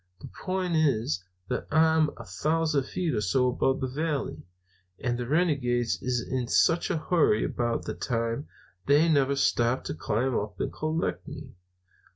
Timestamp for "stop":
9.35-9.83